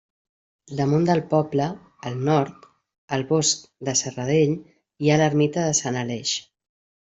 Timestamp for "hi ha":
5.05-5.23